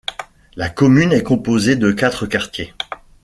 La 0.55 0.69
commune 0.71 1.13
est 1.13 1.21
composée 1.21 1.75
de 1.75 1.91
quatre 1.91 2.25
quartiers. 2.25 2.73